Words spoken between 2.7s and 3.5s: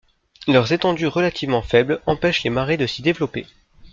de s'y développer.